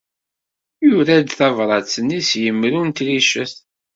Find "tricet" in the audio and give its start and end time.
2.97-3.53